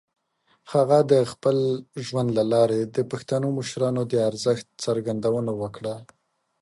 [0.73, 1.57] هغه د خپل
[2.05, 5.95] ژوند له لارې د پښتنو د مشرانو د ارزښت څرګندونه وکړه.